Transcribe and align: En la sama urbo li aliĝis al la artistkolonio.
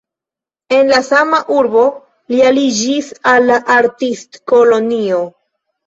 En 0.77 0.87
la 0.93 1.01
sama 1.07 1.41
urbo 1.59 1.85
li 2.35 2.41
aliĝis 2.49 3.13
al 3.35 3.49
la 3.53 3.63
artistkolonio. 3.79 5.27